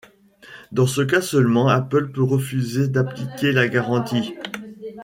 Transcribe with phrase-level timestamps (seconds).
[0.71, 4.33] Dans ce cas seulement, Apple peut refuser d'appliquer la garantie.